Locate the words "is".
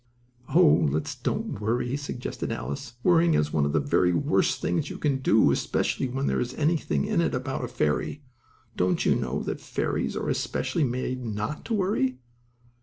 3.35-3.53, 6.39-6.55